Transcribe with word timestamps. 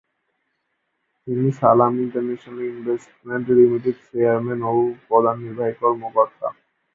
তিনি 1.27 1.49
Salam 1.59 1.93
international 2.03 2.59
investment 2.71 3.45
লিমিটেডের 3.51 3.97
chairman 4.05 4.61
ও 4.69 4.73
প্রধান 5.07 5.35
নির্বাহী 5.43 5.73
কর্মকর্তা। 5.81 6.47